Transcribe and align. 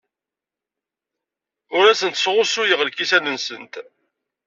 Ur 1.77 1.85
asent-sɣusuyeɣ 1.87 2.79
lkisan-nsent. 2.83 3.73